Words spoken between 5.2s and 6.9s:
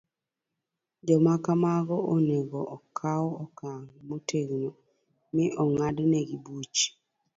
mi ong'adnegi buch